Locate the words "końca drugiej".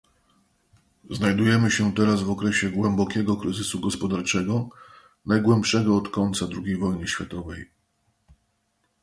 6.09-6.77